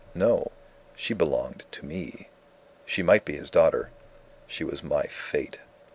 [0.15, 0.51] No!
[0.95, 2.27] she belonged to me.
[2.87, 3.91] She might be his daughter.
[4.47, 5.59] She was My Fate.